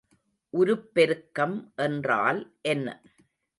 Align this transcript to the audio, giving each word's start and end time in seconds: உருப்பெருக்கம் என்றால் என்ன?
உருப்பெருக்கம் 0.53 1.55
என்றால் 1.75 2.41
என்ன? 2.61 2.87